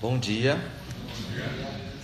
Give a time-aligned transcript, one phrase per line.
[0.00, 0.56] Bom dia.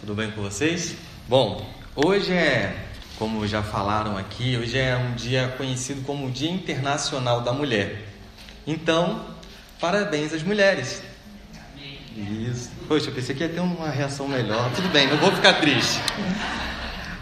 [0.00, 0.96] Tudo bem com vocês?
[1.28, 2.74] Bom, hoje é,
[3.20, 8.04] como já falaram aqui, hoje é um dia conhecido como o Dia Internacional da Mulher.
[8.66, 9.24] Então,
[9.78, 11.04] parabéns às mulheres.
[12.16, 12.68] Isso.
[12.88, 14.72] Poxa, eu pensei que ia ter uma reação melhor.
[14.74, 16.00] Tudo bem, não vou ficar triste.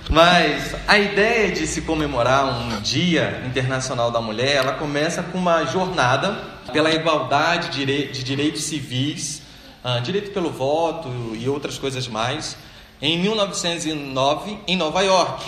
[0.08, 5.66] Mas a ideia de se comemorar um Dia Internacional da Mulher, ela começa com uma
[5.66, 6.32] jornada
[6.72, 9.41] pela igualdade de direitos civis,
[9.82, 12.56] ah, direito pelo voto e outras coisas mais,
[13.00, 15.44] em 1909 em Nova York.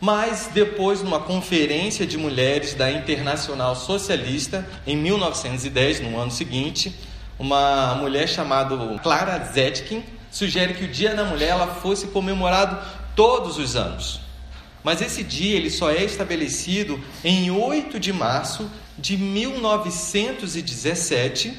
[0.00, 6.94] Mas depois, numa conferência de mulheres da Internacional Socialista, em 1910, no ano seguinte,
[7.38, 12.78] uma mulher chamada Clara Zetkin sugere que o Dia da Mulher ela fosse comemorado
[13.14, 14.20] todos os anos.
[14.84, 21.54] Mas esse dia ele só é estabelecido em 8 de março de 1917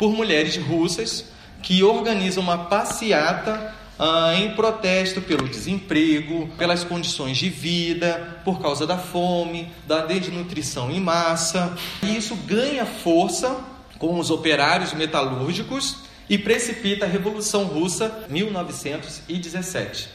[0.00, 1.26] por mulheres russas
[1.62, 8.86] que organizam uma passeata ah, em protesto pelo desemprego, pelas condições de vida, por causa
[8.86, 11.76] da fome, da desnutrição em massa.
[12.02, 13.60] E isso ganha força
[13.98, 15.96] com os operários metalúrgicos
[16.30, 20.08] e precipita a Revolução Russa 1917.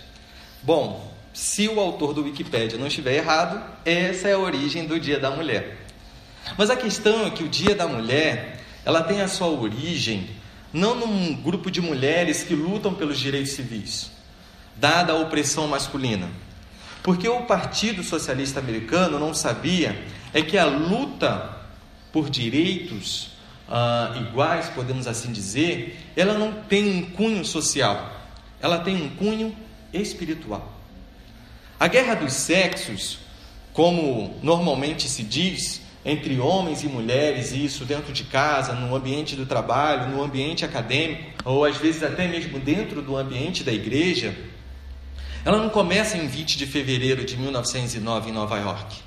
[0.63, 5.19] Bom, se o autor do Wikipedia não estiver errado, essa é a origem do Dia
[5.19, 5.85] da Mulher.
[6.57, 8.54] Mas a questão é que o Dia da Mulher,
[8.85, 10.29] ela tem a sua origem
[10.71, 14.11] não num grupo de mulheres que lutam pelos direitos civis,
[14.75, 16.29] dada a opressão masculina.
[17.01, 21.55] Porque o Partido Socialista Americano não sabia é que a luta
[22.11, 23.29] por direitos
[23.67, 28.11] uh, iguais, podemos assim dizer, ela não tem um cunho social,
[28.61, 29.55] ela tem um cunho
[29.93, 30.73] espiritual.
[31.79, 33.19] A guerra dos sexos,
[33.73, 39.45] como normalmente se diz, entre homens e mulheres, isso dentro de casa, no ambiente do
[39.45, 44.37] trabalho, no ambiente acadêmico, ou às vezes até mesmo dentro do ambiente da igreja,
[45.43, 48.97] ela não começa em 20 de fevereiro de 1909 em Nova York.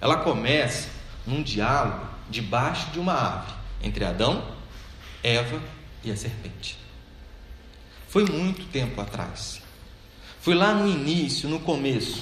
[0.00, 0.88] Ela começa
[1.26, 4.42] num diálogo debaixo de uma árvore entre Adão,
[5.22, 5.60] Eva
[6.02, 6.78] e a serpente.
[8.08, 9.60] Foi muito tempo atrás.
[10.40, 12.20] Foi lá no início, no começo.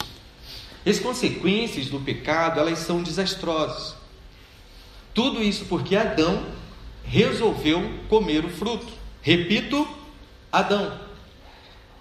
[0.85, 3.98] As consequências do pecado, elas são desastrosas.
[5.19, 6.45] Tudo isso porque Adão
[7.03, 8.87] resolveu comer o fruto.
[9.21, 9.85] Repito,
[10.53, 10.97] Adão.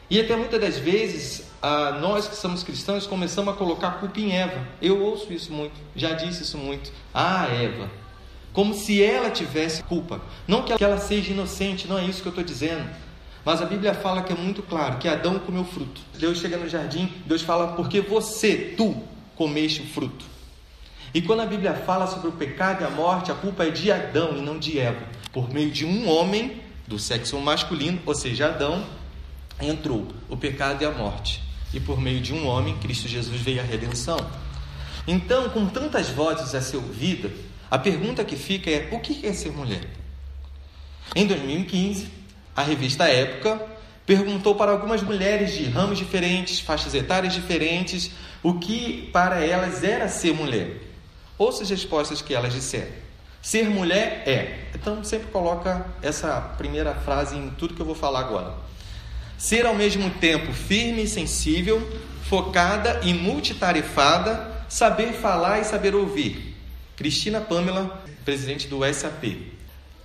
[0.08, 1.52] E até muitas das vezes,
[2.00, 4.64] nós que somos cristãos começamos a colocar culpa em Eva.
[4.80, 6.92] Eu ouço isso muito, já disse isso muito.
[7.12, 7.90] Ah, Eva.
[8.54, 10.22] Como se ela tivesse culpa.
[10.48, 12.88] Não que ela seja inocente, não é isso que eu estou dizendo.
[13.44, 16.02] Mas a Bíblia fala que é muito claro que Adão comeu fruto.
[16.20, 18.96] Deus chega no jardim, Deus fala porque você, tu,
[19.36, 20.37] comeste o fruto.
[21.14, 23.92] E quando a Bíblia fala sobre o pecado e a morte, a culpa é de
[23.92, 25.02] Adão e não de Eva.
[25.32, 28.86] Por meio de um homem do sexo masculino, ou seja, Adão,
[29.62, 31.42] entrou o pecado e a morte.
[31.74, 34.18] E por meio de um homem, Cristo Jesus veio a redenção.
[35.08, 37.32] Então, com tantas vozes a ser ouvida,
[37.70, 39.86] a pergunta que fica é: o que é ser mulher?
[41.16, 42.10] Em 2015,
[42.56, 43.62] a revista Época
[44.06, 50.08] perguntou para algumas mulheres de ramos diferentes, faixas etárias diferentes, o que para elas era
[50.08, 50.82] ser mulher.
[51.38, 52.92] Ouça as respostas que elas disseram.
[53.42, 54.70] Ser mulher é.
[54.74, 58.54] Então sempre coloca essa primeira frase em tudo que eu vou falar agora.
[59.38, 61.80] Ser ao mesmo tempo firme e sensível,
[62.24, 66.56] focada e multitarefada, saber falar e saber ouvir.
[66.96, 69.58] Cristina Pamela, presidente do SAP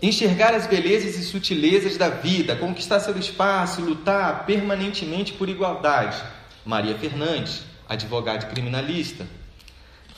[0.02, 6.20] enxergar as belezas e sutilezas da vida, conquistar seu espaço lutar permanentemente por igualdade.
[6.66, 9.24] Maria Fernandes, advogada criminalista.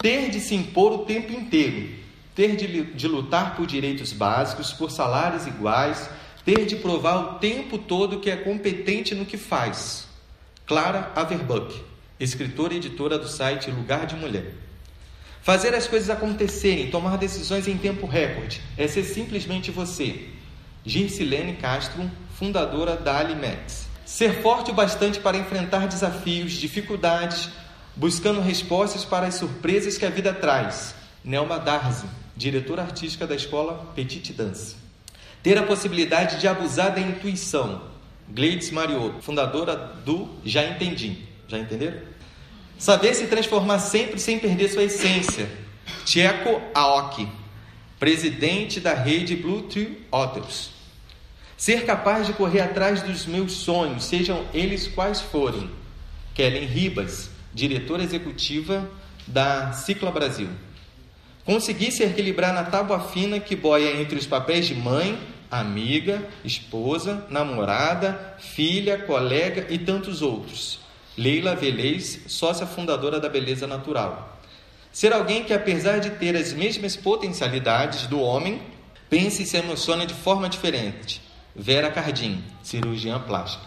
[0.05, 1.89] Ter de se impor o tempo inteiro,
[2.35, 6.11] ter de, de lutar por direitos básicos, por salários iguais,
[6.45, 10.07] ter de provar o tempo todo que é competente no que faz.
[10.67, 11.83] Clara Averbuck,
[12.21, 14.53] escritora e editora do site Lugar de Mulher.
[15.41, 20.29] Fazer as coisas acontecerem, tomar decisões em tempo recorde, é ser simplesmente você.
[20.85, 23.87] Gircilene Castro, fundadora da Alimex.
[24.05, 27.49] Ser forte o bastante para enfrentar desafios, dificuldades,
[27.97, 30.95] buscando respostas para as surpresas que a vida traz.
[31.25, 32.07] Nelma Darzi,
[32.37, 34.77] diretora artística da escola Petite Dance.
[35.43, 37.83] Ter a possibilidade de abusar da intuição.
[38.29, 41.19] Gleides Mariotto, fundadora do Já Entendi.
[41.47, 41.99] Já entenderam?
[42.79, 45.49] Saber se transformar sempre sem perder sua essência.
[46.05, 47.29] Tcheco Aoki,
[47.99, 50.71] presidente da rede Bluetooth Hotels.
[51.57, 55.71] Ser capaz de correr atrás dos meus sonhos, sejam eles quais forem.
[56.35, 58.91] Kellen Ribas, diretora executiva
[59.27, 60.49] da Cicla Brasil.
[61.45, 65.19] Conseguir se equilibrar na tábua fina que boia entre os papéis de mãe,
[65.51, 70.81] amiga, esposa, namorada, filha, colega e tantos outros.
[71.17, 74.41] Leila Velez, sócia fundadora da Beleza Natural.
[74.91, 78.61] Ser alguém que, apesar de ter as mesmas potencialidades do homem,
[79.09, 81.21] pensa e se emociona de forma diferente.
[81.55, 83.67] Vera Cardim, cirurgiã plástica.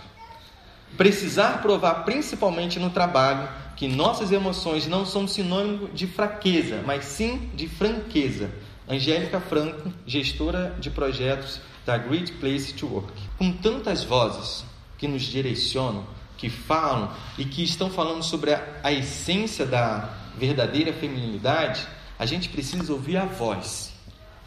[0.97, 3.47] Precisar provar, principalmente no trabalho,
[3.77, 8.49] que nossas emoções não são sinônimo de fraqueza, mas sim de franqueza.
[8.89, 13.13] Angélica Franco, gestora de projetos da Great Place to Work.
[13.37, 14.65] Com tantas vozes
[14.97, 16.07] que nos direcionam,
[16.37, 21.87] que falam e que estão falando sobre a, a essência da verdadeira feminilidade,
[22.17, 23.93] a gente precisa ouvir a voz,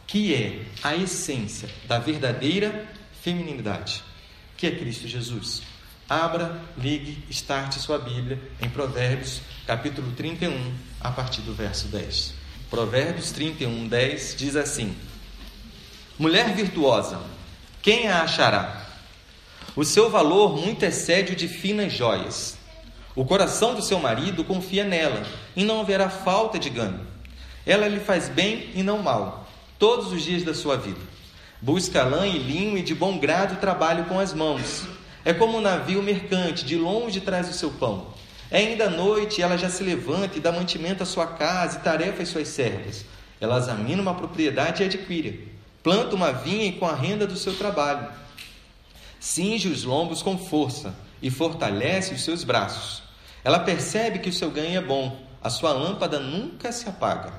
[0.06, 2.88] que é a essência da verdadeira
[3.22, 4.02] feminilidade,
[4.56, 5.62] que é Cristo Jesus.
[6.10, 12.34] Abra, ligue, starte sua Bíblia em Provérbios, capítulo 31, a partir do verso 10.
[12.68, 14.96] Provérbios 31, 10 diz assim:
[16.18, 17.20] Mulher virtuosa,
[17.80, 18.86] quem a achará?
[19.76, 22.58] O seu valor muito excede o de finas joias.
[23.14, 25.24] O coração do seu marido confia nela,
[25.54, 27.06] e não haverá falta de ganho.
[27.64, 29.48] Ela lhe faz bem e não mal,
[29.78, 30.98] todos os dias da sua vida.
[31.62, 34.88] Busca lã e linho e de bom grado trabalho com as mãos
[35.24, 38.06] é como um navio mercante, de longe traz o seu pão.
[38.50, 42.22] É ainda noite, ela já se levanta e dá mantimento à sua casa e tarefa
[42.22, 43.04] às suas servas.
[43.40, 45.48] Ela examina uma propriedade e adquire.
[45.82, 48.08] Planta uma vinha e com a renda do seu trabalho.
[49.18, 53.02] Cinge os lombos com força e fortalece os seus braços.
[53.44, 57.32] Ela percebe que o seu ganho é bom, a sua lâmpada nunca se apaga.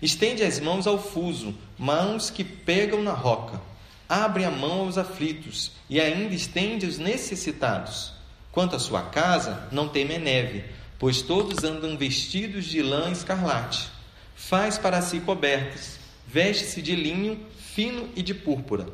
[0.00, 3.71] Estende as mãos ao fuso, mãos que pegam na roca
[4.12, 8.12] abre a mão aos aflitos e ainda estende os necessitados.
[8.52, 10.66] Quanto à sua casa, não teme neve,
[10.98, 13.88] pois todos andam vestidos de lã escarlate.
[14.36, 15.98] Faz para si cobertas,
[16.28, 18.86] veste-se de linho fino e de púrpura.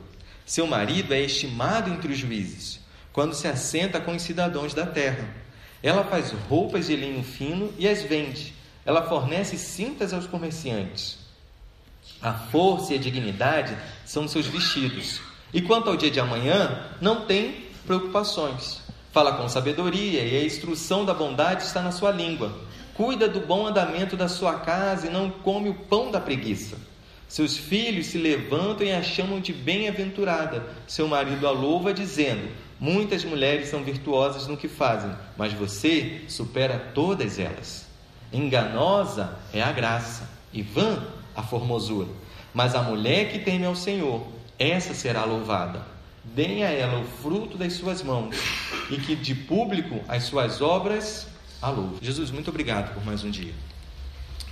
[0.47, 2.79] Seu marido é estimado entre os juízes,
[3.12, 5.29] quando se assenta com os cidadãos da terra.
[5.82, 8.55] Ela faz roupas de linho fino e as vende.
[8.87, 11.19] Ela fornece cintas aos comerciantes.
[12.20, 15.20] A força e a dignidade são seus vestidos.
[15.53, 18.82] E quanto ao dia de amanhã, não tem preocupações.
[19.12, 22.53] Fala com sabedoria e a instrução da bondade está na sua língua.
[22.94, 26.76] Cuida do bom andamento da sua casa e não come o pão da preguiça.
[27.29, 30.67] Seus filhos se levantam e a chamam de bem-aventurada.
[30.87, 32.49] Seu marido a louva, dizendo:
[32.81, 37.87] Muitas mulheres são virtuosas no que fazem, mas você supera todas elas.
[38.32, 41.06] Enganosa é a graça, e vã
[41.38, 42.08] a formosura.
[42.52, 44.26] Mas a mulher que teme ao Senhor,
[44.58, 45.87] essa será louvada.
[46.25, 48.37] Deem a ela o fruto das suas mãos,
[48.90, 51.29] e que de público as suas obras
[51.62, 52.05] a louve.
[52.05, 53.55] Jesus, muito obrigado por mais um dia.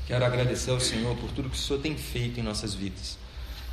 [0.06, 3.18] Quero agradecer ao Senhor por tudo que o Senhor tem feito em nossas vidas.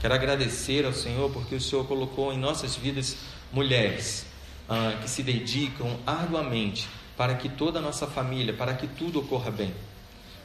[0.02, 3.16] Quero agradecer ao Senhor porque o Senhor colocou em nossas vidas
[3.52, 4.26] mulheres
[4.68, 9.52] ah, que se dedicam arduamente para que toda a nossa família, para que tudo ocorra
[9.52, 9.74] bem.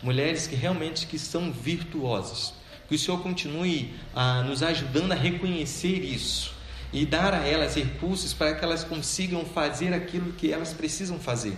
[0.03, 2.55] Mulheres que realmente que são virtuosas,
[2.89, 6.53] que o Senhor continue ah, nos ajudando a reconhecer isso
[6.93, 11.56] e dar a elas recursos para que elas consigam fazer aquilo que elas precisam fazer.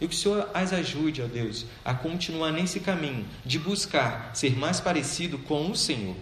[0.00, 4.56] E que o Senhor as ajude, ó Deus, a continuar nesse caminho de buscar ser
[4.56, 6.16] mais parecido com o Senhor.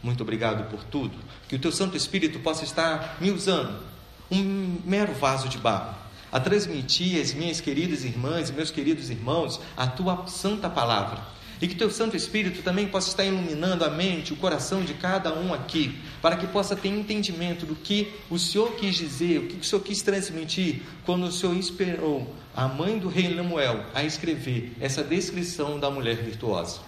[0.00, 1.18] Muito obrigado por tudo.
[1.48, 3.82] Que o teu Santo Espírito possa estar me usando,
[4.30, 5.96] um mero vaso de barro,
[6.30, 11.66] a transmitir às minhas queridas irmãs e meus queridos irmãos a tua santa palavra e
[11.66, 15.52] que teu Santo Espírito também possa estar iluminando a mente, o coração de cada um
[15.52, 19.64] aqui, para que possa ter entendimento do que o Senhor quis dizer, o que o
[19.64, 25.02] Senhor quis transmitir, quando o Senhor inspirou a mãe do rei Lemuel a escrever essa
[25.02, 26.80] descrição da mulher virtuosa.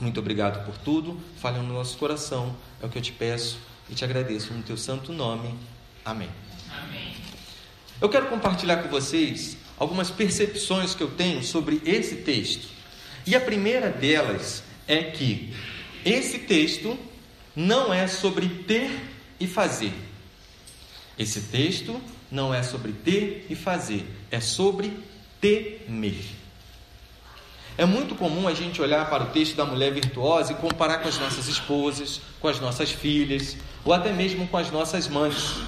[0.00, 3.94] Muito obrigado por tudo, fale no nosso coração, é o que eu te peço e
[3.94, 5.54] te agradeço no teu santo nome.
[6.04, 6.28] Amém.
[6.70, 7.01] Amém.
[8.02, 12.66] Eu quero compartilhar com vocês algumas percepções que eu tenho sobre esse texto.
[13.24, 15.54] E a primeira delas é que
[16.04, 16.98] esse texto
[17.54, 18.90] não é sobre ter
[19.38, 19.92] e fazer.
[21.16, 24.92] Esse texto não é sobre ter e fazer, é sobre
[25.40, 26.24] temer.
[27.78, 31.08] É muito comum a gente olhar para o texto da mulher virtuosa e comparar com
[31.08, 35.60] as nossas esposas, com as nossas filhas, ou até mesmo com as nossas mães.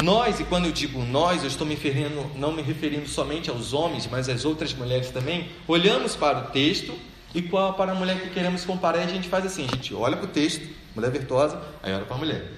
[0.00, 3.72] Nós, e quando eu digo nós, eu estou me referindo, não me referindo somente aos
[3.72, 6.96] homens, mas às outras mulheres também, olhamos para o texto
[7.34, 10.26] e para a mulher que queremos comparar, a gente faz assim: a gente olha para
[10.26, 12.50] o texto, mulher virtuosa, aí olha para a mulher.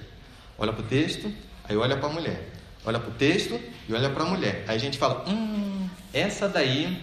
[0.57, 1.31] Olha para o texto,
[1.63, 2.51] aí olha para a mulher.
[2.85, 4.63] Olha para o texto e olha para a mulher.
[4.67, 7.01] Aí a gente fala: hum, essa daí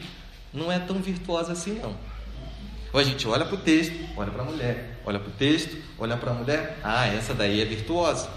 [0.53, 1.97] não é tão virtuosa assim não.
[2.93, 5.77] Ou a gente olha para o texto, olha para a mulher, olha para o texto,
[5.99, 8.29] olha para a mulher, ah, essa daí é virtuosa.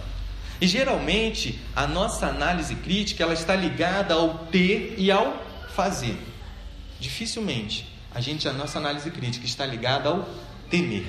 [0.61, 5.43] E geralmente a nossa análise crítica ela está ligada ao ter e ao
[5.75, 6.17] fazer.
[6.99, 10.27] Dificilmente a gente a nossa análise crítica está ligada ao
[10.69, 11.05] temer.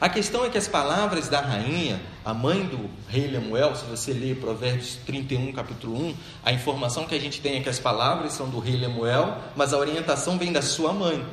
[0.00, 4.12] A questão é que as palavras da rainha, a mãe do rei Lemuel, se você
[4.12, 6.14] ler Provérbios 31, capítulo 1,
[6.44, 9.72] a informação que a gente tem é que as palavras são do rei Lemuel, mas
[9.72, 11.24] a orientação vem da sua mãe.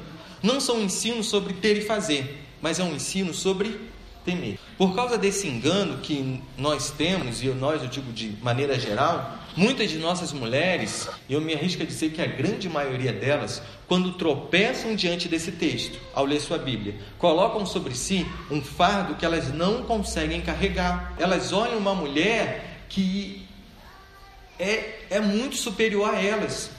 [0.42, 3.80] Não são um ensino sobre ter e fazer, mas é um ensino sobre
[4.26, 4.58] temer.
[4.78, 9.90] Por causa desse engano que nós temos, e nós eu digo de maneira geral, muitas
[9.90, 14.96] de nossas mulheres, eu me arrisco a dizer que a grande maioria delas, quando tropeçam
[14.96, 19.84] diante desse texto, ao ler sua Bíblia, colocam sobre si um fardo que elas não
[19.84, 21.14] conseguem carregar.
[21.20, 23.46] Elas olham uma mulher que
[24.60, 26.72] é, é muito superior a elas.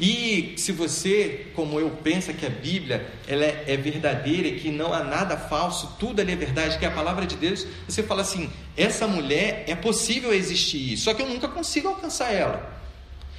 [0.00, 4.70] E se você, como eu, pensa que a Bíblia ela é, é, verdadeira e que
[4.70, 8.02] não há nada falso, tudo ali é verdade, que é a palavra de Deus, você
[8.02, 12.78] fala assim: essa mulher é possível existir, só que eu nunca consigo alcançar ela.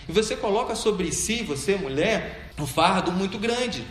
[0.07, 3.85] E você coloca sobre si, você mulher, um fardo muito grande.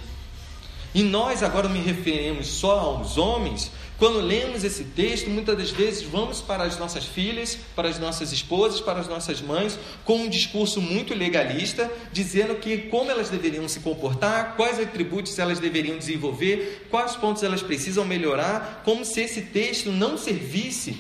[0.95, 6.05] E nós agora me referimos só aos homens, quando lemos esse texto, muitas das vezes
[6.05, 10.29] vamos para as nossas filhas, para as nossas esposas, para as nossas mães, com um
[10.29, 16.87] discurso muito legalista, dizendo que como elas deveriam se comportar, quais atributos elas deveriam desenvolver,
[16.89, 20.97] quais pontos elas precisam melhorar, como se esse texto não servisse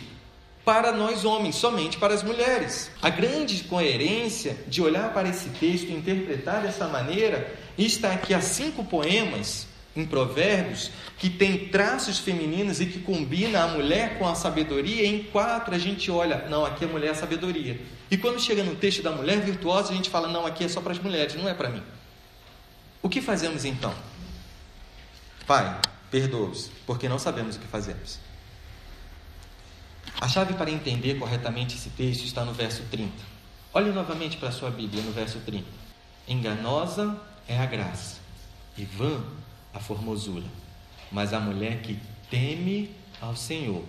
[0.65, 2.91] para nós homens, somente para as mulheres.
[3.01, 8.41] A grande coerência de olhar para esse texto e interpretar dessa maneira está aqui há
[8.41, 14.35] cinco poemas em Provérbios, que tem traços femininos e que combina a mulher com a
[14.35, 17.81] sabedoria, em quatro a gente olha, não, aqui a mulher é a sabedoria.
[18.11, 20.81] E quando chega no texto da mulher virtuosa, a gente fala, não, aqui é só
[20.81, 21.83] para as mulheres, não é para mim.
[23.03, 23.95] O que fazemos então?
[25.47, 25.81] Pai,
[26.11, 28.19] perdoa-os, porque não sabemos o que fazemos.
[30.21, 33.13] A chave para entender corretamente esse texto está no verso 30.
[33.73, 35.65] Olhe novamente para a sua Bíblia, no verso 30.
[36.27, 37.17] Enganosa
[37.47, 38.19] é a graça,
[38.77, 39.23] e vã
[39.73, 40.47] a formosura,
[41.11, 41.99] mas a mulher que
[42.31, 43.85] teme ao Senhor,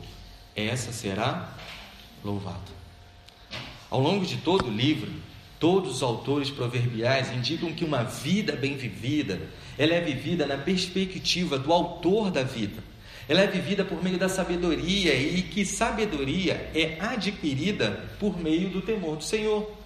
[0.56, 1.54] essa será
[2.24, 2.80] louvada.
[3.90, 5.12] Ao longo de todo o livro,
[5.60, 9.42] todos os autores proverbiais indicam que uma vida bem vivida,
[9.78, 12.84] ela é vivida na perspectiva do autor da vida.
[13.28, 18.82] Ela é vivida por meio da sabedoria e que sabedoria é adquirida por meio do
[18.82, 19.79] temor do Senhor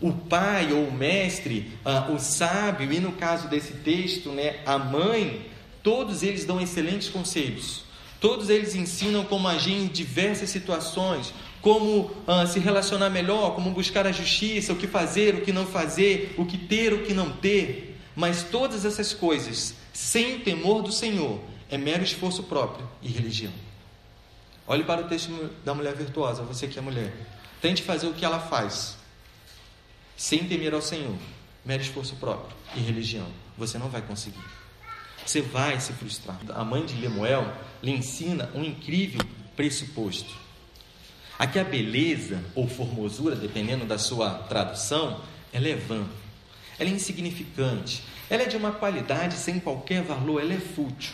[0.00, 4.78] o pai ou o mestre, uh, o sábio, e no caso desse texto, né, a
[4.78, 5.46] mãe,
[5.82, 7.84] todos eles dão excelentes conselhos.
[8.20, 14.06] Todos eles ensinam como agir em diversas situações, como uh, se relacionar melhor, como buscar
[14.06, 17.30] a justiça, o que fazer, o que não fazer, o que ter, o que não
[17.30, 17.96] ter.
[18.14, 21.40] Mas todas essas coisas, sem temor do Senhor,
[21.70, 23.52] é mero esforço próprio e religião.
[24.66, 27.12] Olhe para o texto da mulher virtuosa, você que é mulher.
[27.60, 28.97] Tente fazer o que ela faz,
[30.18, 31.14] sem temer ao Senhor,
[31.64, 34.44] mero esforço próprio e religião, você não vai conseguir.
[35.24, 36.40] Você vai se frustrar.
[36.48, 39.20] A mãe de Lemuel lhe ensina um incrível
[39.54, 40.34] pressuposto.
[41.38, 45.22] Aqui a beleza ou formosura, dependendo da sua tradução,
[45.52, 46.04] ela é vã,
[46.80, 51.12] ela é insignificante, ela é de uma qualidade sem qualquer valor, ela é fútil.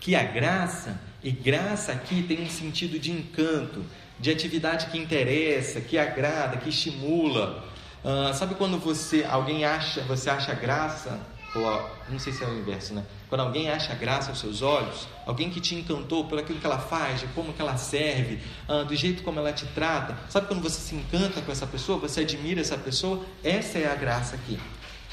[0.00, 3.84] Que a graça, e graça aqui tem um sentido de encanto,
[4.18, 7.70] de atividade que interessa, que agrada, que estimula,
[8.02, 11.20] Uh, sabe quando você alguém acha, você acha graça,
[11.54, 13.04] ou não sei se é o inverso, né?
[13.28, 16.78] Quando alguém acha graça aos seus olhos, alguém que te encantou por aquilo que ela
[16.78, 20.16] faz, de como que ela serve, uh, do jeito como ela te trata.
[20.30, 23.22] Sabe quando você se encanta com essa pessoa, você admira essa pessoa?
[23.44, 24.58] Essa é a graça aqui.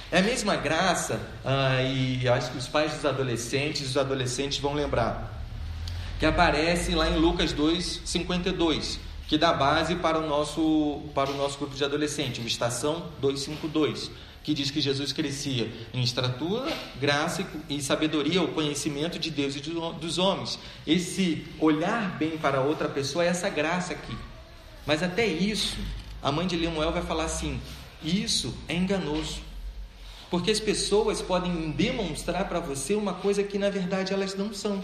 [0.10, 4.74] É a mesma graça, uh, e acho que os pais dos adolescentes, os adolescentes vão
[4.74, 5.44] lembrar,
[6.18, 11.36] que aparece lá em Lucas 2, 52 que dá base para o nosso, para o
[11.36, 14.10] nosso grupo de adolescente, o Estação 252,
[14.42, 19.60] que diz que Jesus crescia em estatura, graça e sabedoria, o conhecimento de Deus e
[19.60, 20.58] dos homens.
[20.86, 24.18] Esse olhar bem para outra pessoa é essa graça aqui.
[24.86, 25.78] Mas até isso,
[26.24, 27.60] a mãe de Lemuel vai falar assim:
[28.02, 29.42] isso é enganoso.
[30.30, 34.84] Porque as pessoas podem demonstrar para você uma coisa que na verdade elas não são.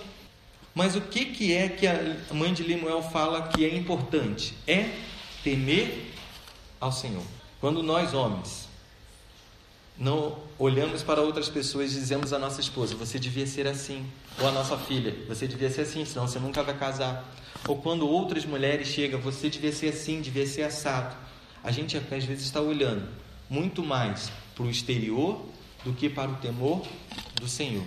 [0.74, 4.56] Mas o que, que é que a mãe de Lemuel fala que é importante?
[4.68, 4.90] É
[5.44, 6.14] temer
[6.80, 7.24] ao Senhor.
[7.60, 8.68] Quando nós, homens,
[9.98, 14.06] não olhamos para outras pessoas e dizemos à nossa esposa: Você devia ser assim.
[14.40, 17.24] Ou à nossa filha: Você devia ser assim, senão você nunca vai casar.
[17.68, 21.16] Ou quando outras mulheres chegam: Você devia ser assim, devia ser assado.
[21.64, 23.08] A gente às vezes está olhando
[23.50, 25.46] muito mais para o exterior
[25.86, 26.86] do que para o temor
[27.36, 27.86] do Senhor.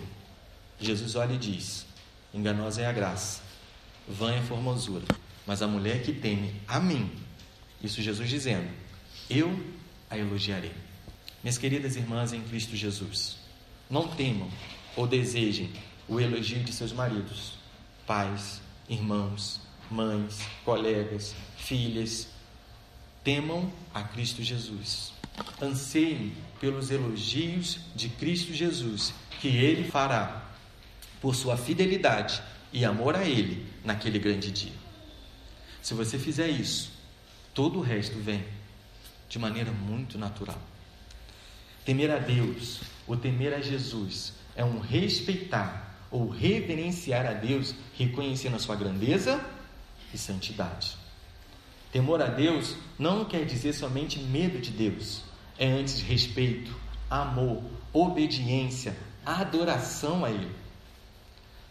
[0.79, 1.86] Jesus olha e diz:
[2.37, 3.41] Enganosa é a graça,
[4.07, 5.07] vã é a formosura,
[5.47, 7.11] mas a mulher que teme a mim,
[7.83, 8.69] Isso Jesus dizendo:
[9.31, 9.59] Eu
[10.11, 10.73] a elogiarei.
[11.43, 13.39] Minhas queridas irmãs em Cristo Jesus,
[13.89, 14.51] não temam
[14.95, 15.73] ou desejem
[16.07, 17.55] o elogio de seus maridos,
[18.07, 19.59] pais, irmãos,
[19.91, 22.29] mães, colegas, filhas.
[23.25, 25.11] Temam a Cristo Jesus.
[25.61, 30.47] Anseiem pelos elogios de Cristo Jesus, que Ele fará
[31.27, 32.41] por sua fidelidade
[32.73, 34.73] e amor a Ele naquele grande dia.
[35.83, 36.93] Se você fizer isso,
[37.53, 38.45] todo o resto vem
[39.29, 40.63] de maneira muito natural.
[41.85, 48.55] Temer a Deus, ou temer a Jesus, é um respeitar ou reverenciar a Deus, reconhecendo
[48.55, 49.45] a sua grandeza
[50.15, 50.97] e santidade.
[51.91, 55.25] Temor a Deus não quer dizer somente medo de Deus,
[55.59, 56.73] é antes respeito,
[57.11, 60.66] amor, obediência, adoração a Ele.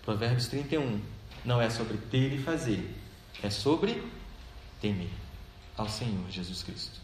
[0.05, 1.01] Provérbios 31
[1.43, 2.95] não é sobre ter e fazer,
[3.41, 4.03] é sobre
[4.79, 5.09] temer
[5.75, 6.99] ao Senhor Jesus Cristo.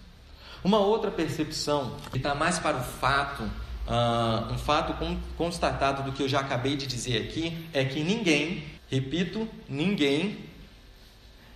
[0.64, 4.94] Uma outra percepção que está mais para o fato, uh, um fato
[5.36, 10.38] constatado do que eu já acabei de dizer aqui, é que ninguém, repito, ninguém,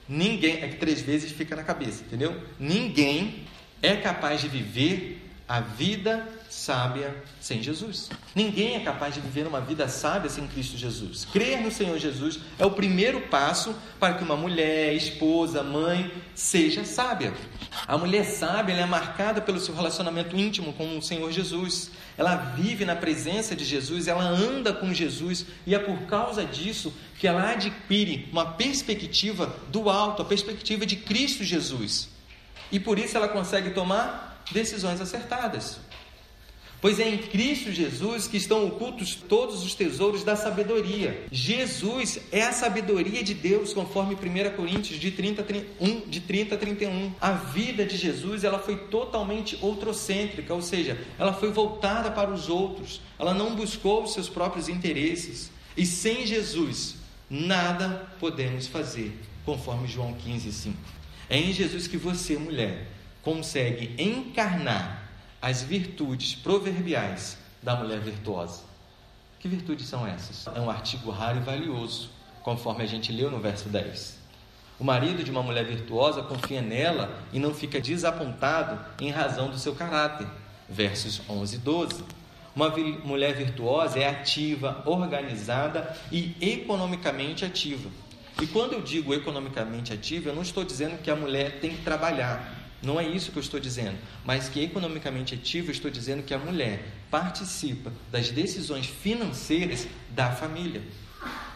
[0.10, 2.42] ninguém, é que três vezes fica na cabeça, entendeu?
[2.60, 3.46] Ninguém
[3.82, 8.10] é capaz de viver a vida sábia sem Jesus.
[8.34, 11.26] Ninguém é capaz de viver uma vida sábia sem Cristo Jesus.
[11.26, 16.86] Crer no Senhor Jesus é o primeiro passo para que uma mulher, esposa, mãe seja
[16.86, 17.34] sábia.
[17.86, 21.92] A mulher sábia é marcada pelo seu relacionamento íntimo com o Senhor Jesus.
[22.18, 26.94] Ela vive na presença de Jesus, ela anda com Jesus e é por causa disso
[27.20, 32.08] que ela adquire uma perspectiva do alto, a perspectiva de Cristo Jesus.
[32.72, 35.80] E por isso ela consegue tomar decisões acertadas.
[36.82, 41.26] Pois é em Cristo Jesus que estão ocultos todos os tesouros da sabedoria.
[41.32, 46.58] Jesus é a sabedoria de Deus, conforme 1 Coríntios de 30, 31, de 30 a
[46.58, 47.12] 31.
[47.20, 52.50] A vida de Jesus ela foi totalmente outrocêntrica, ou seja, ela foi voltada para os
[52.50, 53.02] outros.
[53.18, 55.50] Ela não buscou os seus próprios interesses.
[55.76, 56.96] E sem Jesus,
[57.30, 60.78] nada podemos fazer, conforme João 15, 5.
[61.30, 62.88] É em Jesus que você, mulher,
[63.24, 65.05] consegue encarnar
[65.46, 68.64] as virtudes proverbiais da mulher virtuosa.
[69.38, 70.48] Que virtudes são essas?
[70.48, 72.10] É um artigo raro e valioso,
[72.42, 74.18] conforme a gente leu no verso 10.
[74.80, 79.60] O marido de uma mulher virtuosa confia nela e não fica desapontado em razão do
[79.60, 80.26] seu caráter.
[80.68, 82.04] Versos 11 e 12.
[82.56, 82.70] Uma
[83.04, 87.92] mulher virtuosa é ativa, organizada e economicamente ativa.
[88.42, 91.84] E quando eu digo economicamente ativa, eu não estou dizendo que a mulher tem que
[91.84, 92.65] trabalhar.
[92.84, 96.34] Não é isso que eu estou dizendo, mas que economicamente ativo, eu estou dizendo que
[96.34, 100.84] a mulher participa das decisões financeiras da família.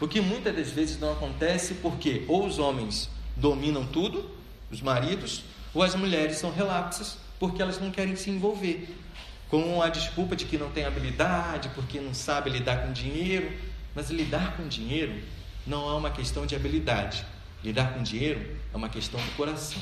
[0.00, 4.30] O que muitas das vezes não acontece porque ou os homens dominam tudo,
[4.70, 8.88] os maridos, ou as mulheres são relapsas porque elas não querem se envolver.
[9.48, 13.50] Com a desculpa de que não tem habilidade, porque não sabe lidar com dinheiro.
[13.94, 15.20] Mas lidar com dinheiro
[15.66, 17.24] não é uma questão de habilidade.
[17.64, 19.80] Lidar com dinheiro é uma questão do coração.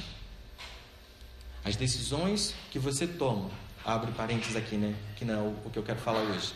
[1.68, 3.50] As decisões que você toma,
[3.84, 4.94] abre parênteses aqui, né?
[5.16, 6.54] Que não é o que eu quero falar hoje.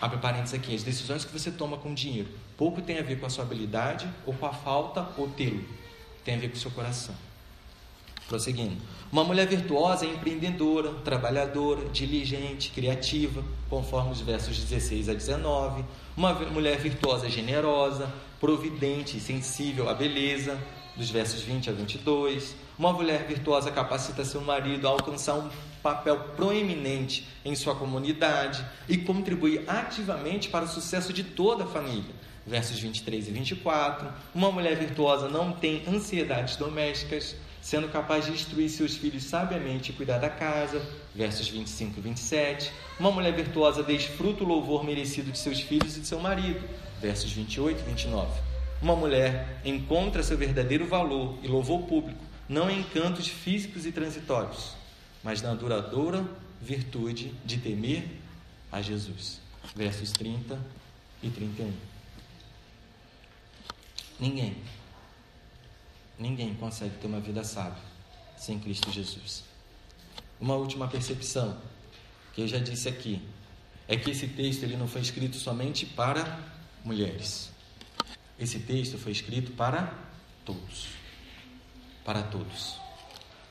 [0.00, 3.26] Abre parênteses aqui, as decisões que você toma com dinheiro, pouco tem a ver com
[3.26, 5.64] a sua habilidade, ou com a falta, ou tê-lo.
[6.24, 7.16] Tem a ver com o seu coração.
[8.28, 8.76] Prosseguindo.
[9.10, 15.84] Uma mulher virtuosa é empreendedora, trabalhadora, diligente, criativa, conforme os versos 16 a 19.
[16.16, 20.56] Uma mulher virtuosa é generosa, providente sensível à beleza,
[20.98, 22.56] dos versos 20 a 22.
[22.76, 25.48] Uma mulher virtuosa capacita seu marido a alcançar um
[25.80, 32.14] papel proeminente em sua comunidade e contribui ativamente para o sucesso de toda a família.
[32.44, 34.08] Versos 23 e 24.
[34.34, 39.94] Uma mulher virtuosa não tem ansiedades domésticas, sendo capaz de instruir seus filhos sabiamente e
[39.94, 40.82] cuidar da casa.
[41.14, 42.72] Versos 25 e 27.
[42.98, 46.66] Uma mulher virtuosa desfruta o louvor merecido de seus filhos e de seu marido.
[47.00, 48.47] Versos 28 e 29.
[48.80, 54.74] Uma mulher encontra seu verdadeiro valor e louvor público não em encantos físicos e transitórios,
[55.22, 56.26] mas na duradoura
[56.60, 58.08] virtude de temer
[58.72, 59.40] a Jesus.
[59.76, 60.58] Versos 30
[61.22, 61.72] e 31.
[64.18, 64.56] Ninguém,
[66.18, 67.82] ninguém consegue ter uma vida sábia
[68.36, 69.44] sem Cristo Jesus.
[70.40, 71.60] Uma última percepção
[72.32, 73.20] que eu já disse aqui
[73.86, 76.38] é que esse texto ele não foi escrito somente para
[76.84, 77.50] mulheres.
[78.38, 79.92] Esse texto foi escrito para
[80.44, 80.88] todos.
[82.04, 82.76] Para todos.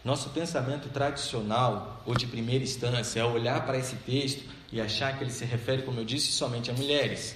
[0.03, 5.23] Nosso pensamento tradicional ou de primeira instância é olhar para esse texto e achar que
[5.23, 7.35] ele se refere, como eu disse, somente a mulheres.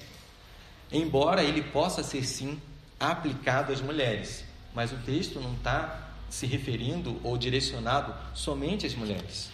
[0.91, 2.61] Embora ele possa ser sim
[2.99, 9.49] aplicado às mulheres, mas o texto não está se referindo ou direcionado somente às mulheres.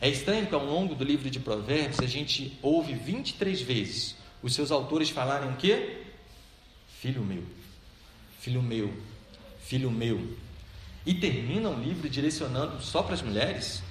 [0.00, 4.54] É estranho que ao longo do livro de Provérbios a gente ouve 23 vezes os
[4.54, 6.04] seus autores falarem o quê?
[7.00, 7.44] Filho meu,
[8.40, 8.92] filho meu,
[9.60, 10.36] filho meu.
[11.06, 13.84] E termina o livro direcionando só para as mulheres?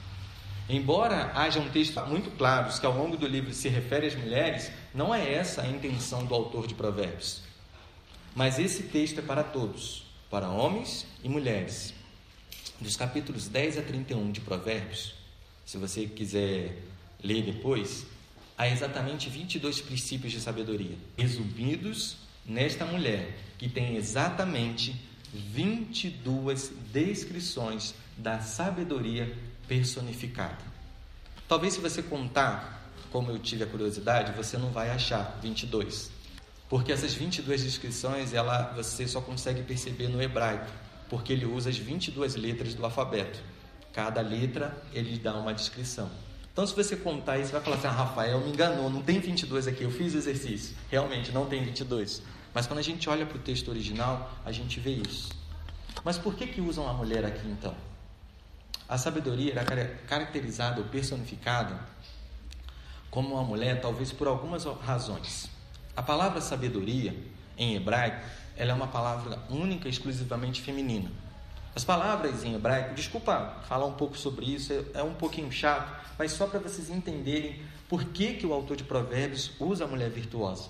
[0.67, 4.69] Embora haja um texto muito claro que ao longo do livro se refere às mulheres,
[4.93, 7.43] não é essa a intenção do autor de Provérbios.
[8.35, 11.93] Mas esse texto é para todos, para homens e mulheres.
[12.77, 15.15] Dos capítulos 10 a 31 de Provérbios,
[15.65, 16.83] se você quiser
[17.23, 18.05] ler depois,
[18.57, 24.95] há exatamente 22 princípios de sabedoria, resumidos nesta mulher, que tem exatamente
[25.33, 29.35] 22 descrições da sabedoria
[29.67, 30.57] personificada.
[31.47, 36.11] Talvez se você contar, como eu tive a curiosidade, você não vai achar 22.
[36.69, 40.69] Porque essas 22 descrições, ela, você só consegue perceber no hebraico,
[41.09, 43.39] porque ele usa as 22 letras do alfabeto.
[43.93, 46.09] Cada letra ele dá uma descrição.
[46.51, 49.67] Então, se você contar isso, vai falar assim: ah, Rafael me enganou, não tem 22
[49.67, 50.75] aqui, eu fiz o exercício.
[50.89, 52.21] Realmente, não tem 22.
[52.53, 55.29] Mas quando a gente olha para o texto original, a gente vê isso.
[56.03, 57.75] Mas por que, que usam a mulher aqui então?
[58.87, 61.77] A sabedoria era caracterizada ou personificada
[63.09, 65.49] como uma mulher, talvez por algumas razões.
[65.95, 67.15] A palavra sabedoria,
[67.57, 68.23] em hebraico,
[68.55, 71.11] ela é uma palavra única e exclusivamente feminina.
[71.75, 75.95] As palavras em hebraico, desculpa falar um pouco sobre isso, é, é um pouquinho chato,
[76.17, 80.09] mas só para vocês entenderem por que, que o autor de Provérbios usa a mulher
[80.09, 80.69] virtuosa.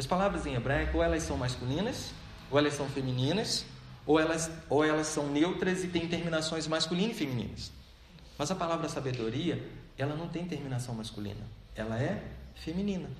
[0.00, 2.12] As palavras em hebraico, ou elas são masculinas,
[2.50, 3.66] ou elas são femininas,
[4.06, 7.70] ou elas, ou elas são neutras e têm terminações masculinas e femininas.
[8.38, 9.62] Mas a palavra sabedoria,
[9.98, 11.42] ela não tem terminação masculina,
[11.76, 13.10] ela é feminina.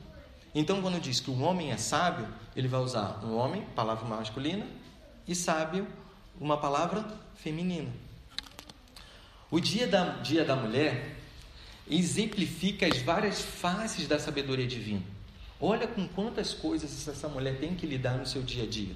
[0.54, 4.66] Então, quando diz que o homem é sábio, ele vai usar um homem, palavra masculina,
[5.28, 5.86] e sábio,
[6.40, 7.90] uma palavra feminina.
[9.50, 11.14] O dia da, dia da mulher
[11.90, 15.09] exemplifica as várias faces da sabedoria divina.
[15.60, 18.94] Olha com quantas coisas essa mulher tem que lidar no seu dia a dia.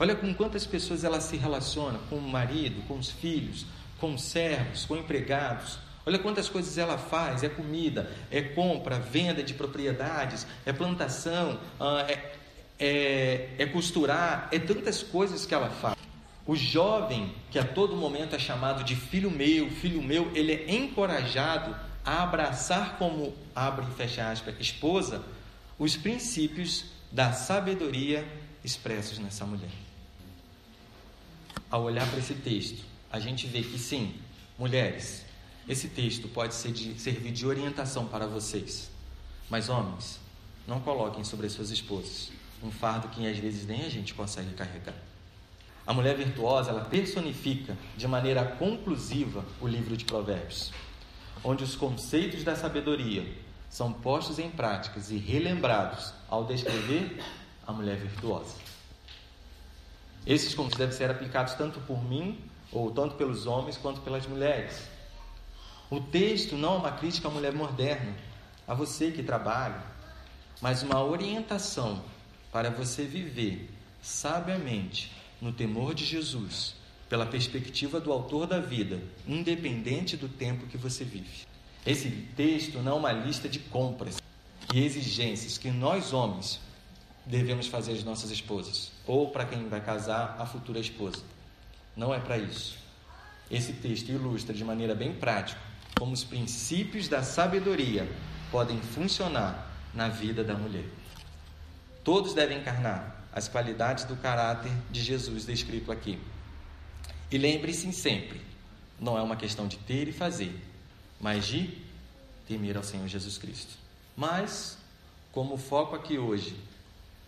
[0.00, 3.66] Olha com quantas pessoas ela se relaciona com o marido, com os filhos,
[4.00, 5.78] com os servos, com empregados.
[6.04, 12.04] Olha quantas coisas ela faz: é comida, é compra, venda de propriedades, é plantação, ah,
[12.08, 12.32] é,
[12.78, 15.96] é, é costurar, é tantas coisas que ela faz.
[16.46, 20.74] O jovem, que a todo momento é chamado de filho meu, filho meu, ele é
[20.74, 25.22] encorajado a abraçar como, abre e fecha aspas, esposa,
[25.80, 28.24] os princípios da sabedoria
[28.62, 29.70] expressos nessa mulher
[31.70, 34.14] ao olhar para esse texto, a gente vê que sim,
[34.58, 35.24] mulheres,
[35.68, 38.90] esse texto pode ser de, servir de orientação para vocês.
[39.48, 40.18] Mas homens,
[40.66, 44.52] não coloquem sobre as suas esposas um fardo que às vezes nem a gente consegue
[44.52, 44.94] carregar.
[45.86, 50.70] A mulher virtuosa, ela personifica de maneira conclusiva o livro de Provérbios,
[51.42, 53.26] onde os conceitos da sabedoria
[53.70, 57.22] são postos em práticas e relembrados ao descrever
[57.64, 58.56] a mulher virtuosa.
[60.26, 62.38] Esses conceitos devem ser aplicados tanto por mim,
[62.72, 64.88] ou tanto pelos homens, quanto pelas mulheres.
[65.88, 68.14] O texto não é uma crítica à mulher moderna,
[68.66, 69.82] a você que trabalha,
[70.60, 72.02] mas uma orientação
[72.52, 73.70] para você viver
[74.02, 76.74] sabiamente no temor de Jesus,
[77.08, 81.49] pela perspectiva do autor da vida, independente do tempo que você vive.
[81.86, 84.18] Esse texto não é uma lista de compras
[84.72, 86.60] e exigências que nós homens
[87.24, 91.22] devemos fazer às nossas esposas, ou para quem vai casar, a futura esposa.
[91.96, 92.78] Não é para isso.
[93.50, 95.60] Esse texto ilustra de maneira bem prática
[95.98, 98.10] como os princípios da sabedoria
[98.50, 100.86] podem funcionar na vida da mulher.
[102.02, 106.18] Todos devem encarnar as qualidades do caráter de Jesus descrito aqui.
[107.30, 108.40] E lembre-se sempre:
[108.98, 110.58] não é uma questão de ter e fazer,
[111.20, 111.76] mas de
[112.48, 113.74] temer ao Senhor Jesus Cristo.
[114.16, 114.78] Mas,
[115.30, 116.56] como o foco aqui hoje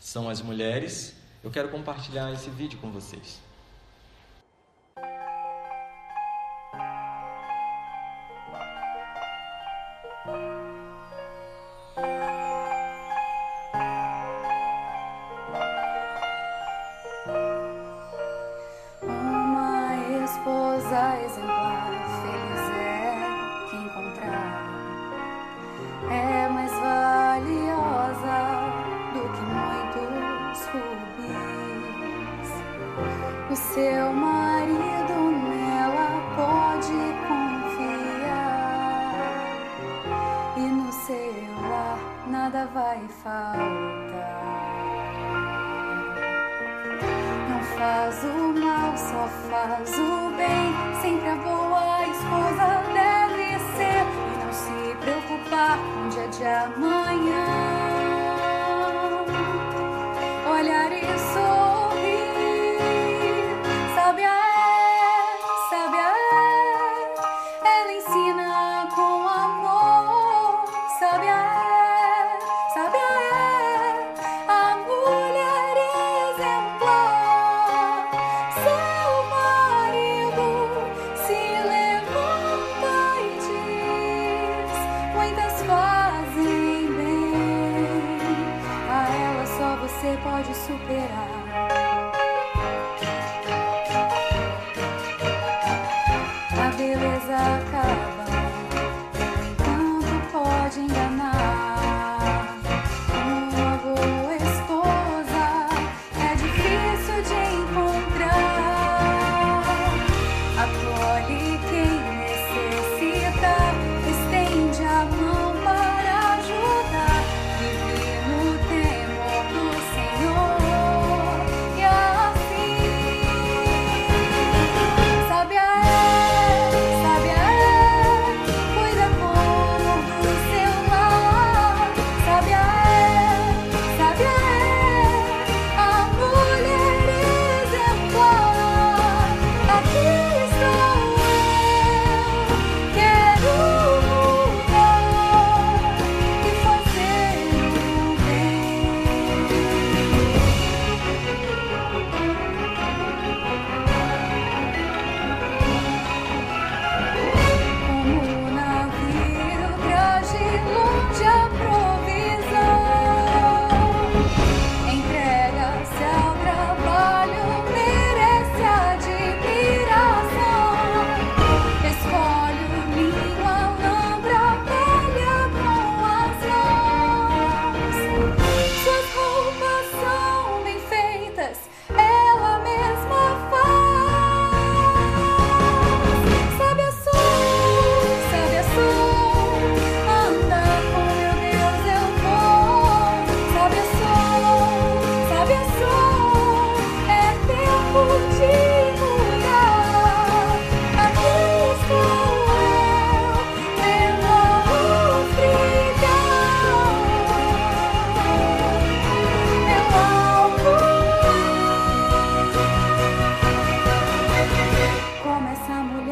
[0.00, 3.40] são as mulheres, eu quero compartilhar esse vídeo com vocês.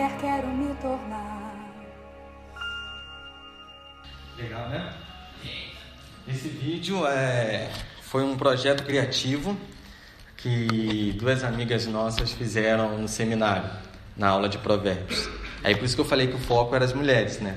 [0.00, 1.54] Mulher quero me tornar.
[4.38, 4.94] Legal, né?
[6.26, 7.70] Esse vídeo é,
[8.02, 9.56] foi um projeto criativo
[10.36, 13.68] que duas amigas nossas fizeram no seminário,
[14.16, 15.28] na aula de provérbios.
[15.62, 17.56] Aí por isso que eu falei que o foco era as mulheres, né?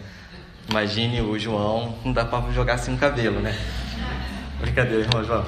[0.69, 3.57] Imagine o João, não dá pra jogar assim um cabelo, né?
[4.59, 5.45] Brincadeira, irmão João.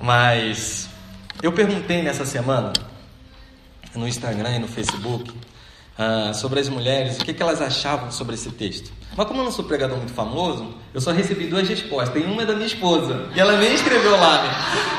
[0.00, 0.88] Mas
[1.42, 2.72] eu perguntei nessa semana
[3.96, 5.34] no Instagram e no Facebook
[6.02, 8.90] ah, sobre as mulheres, o que, que elas achavam sobre esse texto.
[9.14, 12.22] Mas como eu não sou pregador muito famoso, eu só recebi duas respostas.
[12.22, 14.50] E uma é da minha esposa, e ela nem escreveu lá, né?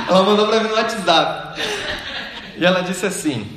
[0.07, 1.59] Ela mandou para mim no WhatsApp.
[2.55, 3.47] E ela disse assim: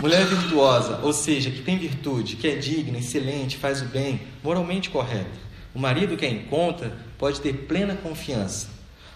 [0.00, 4.88] mulher virtuosa, ou seja, que tem virtude, que é digna, excelente, faz o bem, moralmente
[4.88, 5.46] correta.
[5.74, 8.70] O marido que a encontra pode ter plena confiança,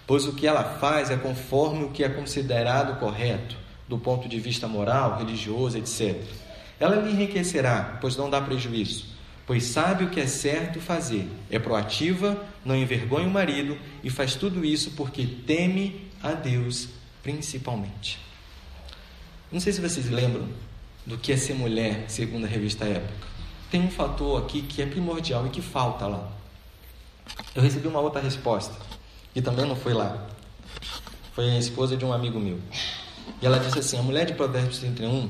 [0.07, 3.57] pois o que ela faz é conforme o que é considerado correto,
[3.89, 6.23] do ponto de vista moral, religioso, etc.
[6.81, 9.05] Ela lhe enriquecerá, pois não dá prejuízo,
[9.47, 14.35] pois sabe o que é certo fazer, é proativa, não envergonha o marido e faz
[14.35, 16.89] tudo isso porque teme a Deus
[17.23, 18.19] principalmente.
[19.53, 20.49] Não sei se vocês lembram
[21.05, 23.29] do que é ser mulher, segundo a revista Época.
[23.71, 26.31] Tem um fator aqui que é primordial e que falta lá.
[27.55, 28.75] Eu recebi uma outra resposta,
[29.35, 30.27] que também não foi lá.
[31.33, 32.59] Foi a esposa de um amigo meu.
[33.41, 35.29] E ela disse assim: a mulher de Provérbios 31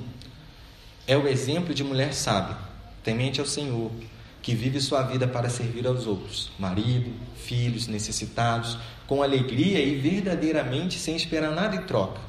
[1.10, 2.56] é o exemplo de mulher sábia,
[3.02, 3.90] temente ao Senhor,
[4.40, 11.00] que vive sua vida para servir aos outros, marido, filhos, necessitados, com alegria e verdadeiramente
[11.00, 12.20] sem esperar nada em troca.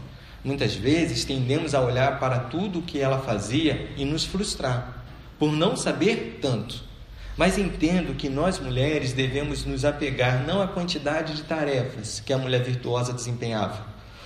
[0.43, 5.05] Muitas vezes tendemos a olhar para tudo o que ela fazia e nos frustrar,
[5.37, 6.83] por não saber tanto.
[7.37, 12.37] Mas entendo que nós mulheres devemos nos apegar não à quantidade de tarefas que a
[12.39, 13.85] mulher virtuosa desempenhava,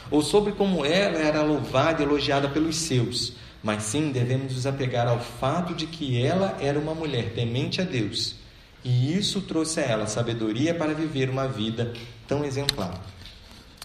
[0.10, 3.34] ou sobre como ela era louvada e elogiada pelos seus,
[3.66, 7.84] mas sim devemos nos apegar ao fato de que ela era uma mulher temente a
[7.84, 8.36] Deus,
[8.84, 11.92] e isso trouxe a ela sabedoria para viver uma vida
[12.28, 13.04] tão exemplar.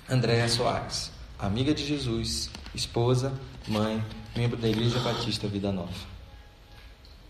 [0.06, 3.32] Andréa Soares, amiga de Jesus, esposa,
[3.66, 4.04] mãe,
[4.36, 6.10] membro da Igreja Batista Vida Nova.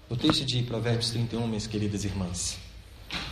[0.08, 2.58] O texto de Provérbios 31, minhas queridas irmãs,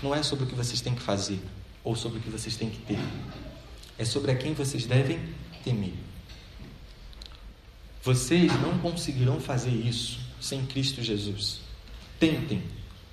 [0.00, 1.40] não é sobre o que vocês têm que fazer
[1.82, 3.00] ou sobre o que vocês têm que ter.
[3.98, 5.18] É sobre a quem vocês devem
[5.64, 5.94] temer.
[8.02, 11.60] Vocês não conseguirão fazer isso sem Cristo Jesus.
[12.18, 12.62] Tentem.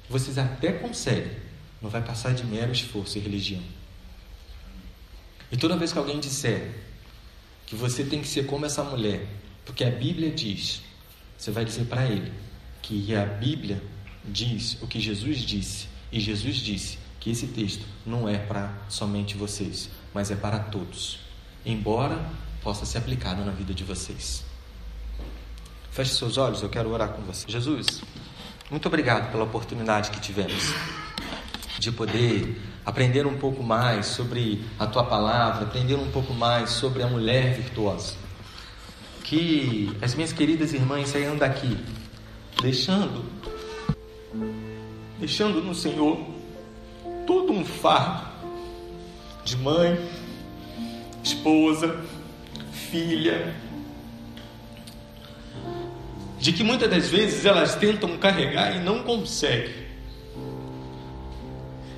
[0.09, 1.31] Vocês até conseguem.
[1.81, 3.61] Não vai passar de mero esforço e religião.
[5.51, 6.73] E toda vez que alguém disser
[7.65, 9.27] que você tem que ser como essa mulher,
[9.65, 10.81] porque a Bíblia diz,
[11.37, 12.31] você vai dizer para ele
[12.81, 13.81] que a Bíblia
[14.23, 15.87] diz o que Jesus disse.
[16.11, 21.19] E Jesus disse que esse texto não é para somente vocês, mas é para todos,
[21.65, 22.23] embora
[22.61, 24.45] possa ser aplicado na vida de vocês.
[25.95, 27.45] Feche seus olhos, eu quero orar com você.
[27.47, 28.01] Jesus,
[28.69, 30.73] muito obrigado pela oportunidade que tivemos
[31.79, 37.01] de poder aprender um pouco mais sobre a tua palavra, aprender um pouco mais sobre
[37.01, 38.15] a mulher virtuosa.
[39.23, 41.77] Que as minhas queridas irmãs saiam daqui
[42.61, 43.23] deixando
[45.17, 46.27] deixando no Senhor
[47.25, 48.27] todo um fardo
[49.45, 49.97] de mãe,
[51.23, 52.03] esposa,
[52.91, 53.55] filha,
[56.39, 59.85] de que muitas das vezes elas tentam carregar e não conseguem.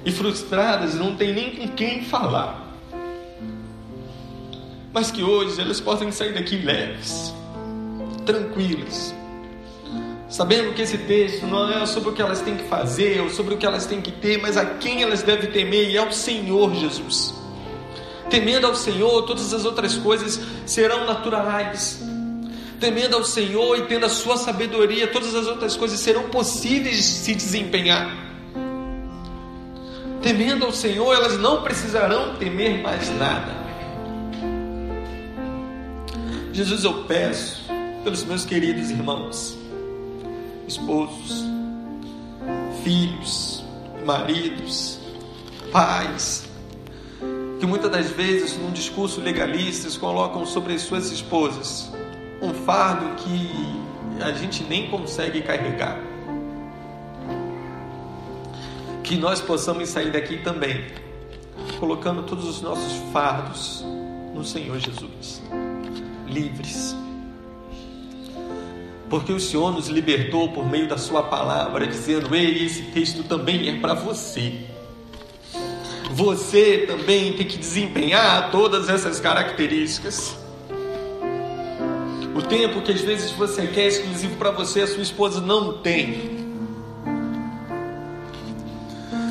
[0.06, 2.66] E frustradas não tem nem com quem falar.
[4.94, 7.34] Mas que hoje elas possam sair daqui leves,
[8.26, 9.14] tranquilas,
[10.30, 13.54] sabendo que esse texto não é sobre o que elas têm que fazer ou sobre
[13.54, 16.12] o que elas têm que ter, mas a quem elas devem temer e é o
[16.12, 17.34] Senhor Jesus.
[18.30, 22.02] Temendo ao Senhor, todas as outras coisas serão naturais.
[22.80, 27.04] Temendo ao Senhor e tendo a sua sabedoria, todas as outras coisas serão possíveis de
[27.04, 28.16] se desempenhar.
[30.22, 33.56] Temendo ao Senhor, elas não precisarão temer mais nada.
[36.54, 37.66] Jesus, eu peço
[38.04, 39.58] pelos meus queridos irmãos,
[40.68, 41.46] esposos,
[42.84, 43.64] filhos,
[44.06, 45.00] maridos,
[45.72, 46.48] pais,
[47.60, 51.92] que muitas das vezes, num discurso legalista, colocam sobre as suas esposas
[52.42, 53.78] um fardo que
[54.22, 56.00] a gente nem consegue carregar.
[59.04, 60.86] Que nós possamos sair daqui também,
[61.80, 63.86] colocando todos os nossos fardos
[64.34, 65.42] no Senhor Jesus,
[66.28, 66.96] livres.
[69.10, 73.70] Porque o Senhor nos libertou por meio da Sua palavra, dizendo: Ei, esse texto também
[73.70, 74.66] é para você.
[76.12, 80.47] Você também tem que desempenhar todas essas características.
[82.38, 86.38] O tempo que às vezes você quer exclusivo para você, a sua esposa não tem.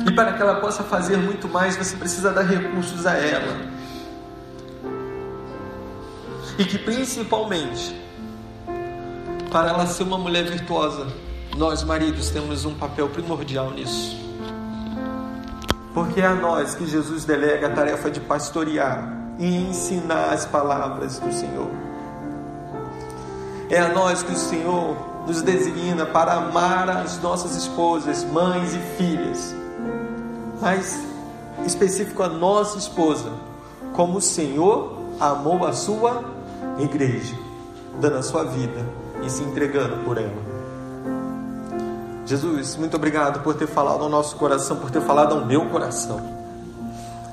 [0.05, 3.61] E para que ela possa fazer muito mais, você precisa dar recursos a ela.
[6.59, 7.95] E que principalmente,
[9.49, 11.07] para ela ser uma mulher virtuosa,
[11.55, 14.17] nós maridos temos um papel primordial nisso.
[15.93, 21.19] Porque é a nós que Jesus delega a tarefa de pastorear e ensinar as palavras
[21.19, 21.86] do Senhor.
[23.69, 24.95] É a nós que o Senhor
[25.27, 29.53] nos designa para amar as nossas esposas, mães e filhas.
[30.61, 30.97] Mas
[31.65, 33.31] específico a nossa esposa,
[33.93, 36.23] como o Senhor amou a sua
[36.79, 37.35] igreja,
[37.99, 38.85] dando a sua vida
[39.23, 40.47] e se entregando por ela.
[42.25, 46.21] Jesus, muito obrigado por ter falado ao nosso coração, por ter falado ao meu coração.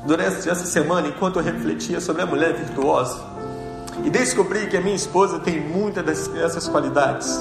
[0.07, 3.21] Durante essa semana, enquanto eu refletia sobre a mulher virtuosa,
[4.05, 7.39] e descobri que a minha esposa tem muitas dessas qualidades,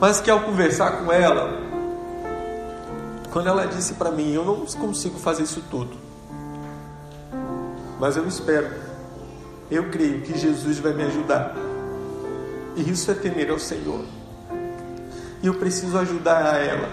[0.00, 1.60] mas que ao conversar com ela,
[3.30, 5.94] quando ela disse para mim, eu não consigo fazer isso tudo,
[8.00, 8.70] mas eu espero,
[9.70, 11.54] eu creio que Jesus vai me ajudar,
[12.74, 14.02] e isso é temer ao Senhor.
[15.42, 16.88] E eu preciso ajudar a ela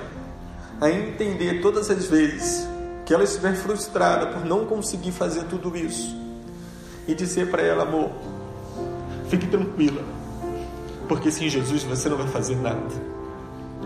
[0.81, 2.67] a entender todas as vezes
[3.05, 6.28] que ela estiver frustrada por não conseguir fazer tudo isso
[7.07, 8.11] e dizer para ela, amor,
[9.29, 10.03] fique tranquila,
[11.07, 13.09] porque sem Jesus você não vai fazer nada.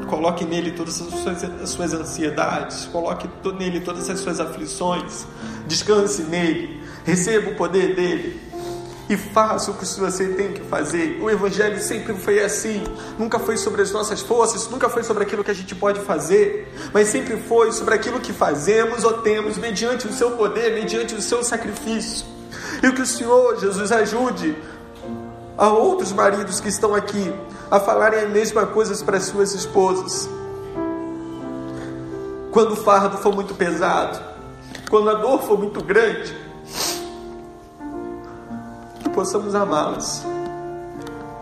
[0.07, 5.25] Coloque nele todas as suas, as suas ansiedades, coloque nele todas as suas aflições,
[5.67, 8.41] descanse nele, receba o poder dele,
[9.09, 11.19] e faça o que você tem que fazer.
[11.21, 12.83] O Evangelho sempre foi assim,
[13.17, 16.73] nunca foi sobre as nossas forças, nunca foi sobre aquilo que a gente pode fazer,
[16.93, 21.21] mas sempre foi sobre aquilo que fazemos ou temos, mediante o seu poder, mediante o
[21.21, 22.32] seu sacrifício.
[22.83, 24.57] E que o Senhor Jesus ajude
[25.57, 27.33] a outros maridos que estão aqui
[27.71, 30.29] a falarem a mesma coisa para as suas esposas.
[32.51, 34.21] Quando o fardo for muito pesado,
[34.89, 36.35] quando a dor for muito grande,
[39.13, 40.25] possamos amá-las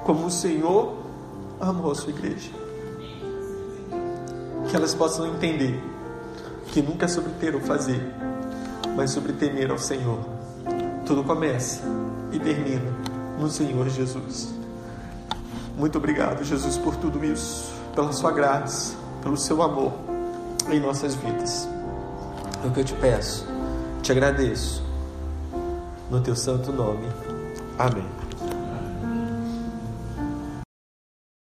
[0.03, 0.93] como o Senhor
[1.59, 2.51] amou a sua igreja.
[4.69, 5.81] Que elas possam entender
[6.67, 8.13] que nunca é sobre ter ou fazer,
[8.95, 10.40] mas sobre temer ao Senhor.
[11.05, 11.81] Tudo começa
[12.31, 12.91] e termina
[13.39, 14.53] no Senhor Jesus.
[15.77, 19.93] Muito obrigado, Jesus, por tudo isso, pela sua graça, pelo seu amor
[20.69, 21.67] em nossas vidas.
[22.63, 23.47] É o que eu te peço,
[24.01, 24.83] te agradeço,
[26.09, 27.07] no teu santo nome.
[27.79, 28.30] Amém.